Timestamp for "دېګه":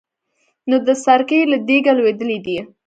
1.67-1.93